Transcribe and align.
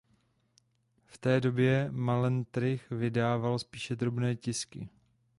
V 1.05 1.17
té 1.17 1.41
době 1.41 1.87
Melantrich 1.91 2.89
vydával 2.89 3.59
spíše 3.59 3.95
drobné 3.95 4.35
tisky. 4.35 4.89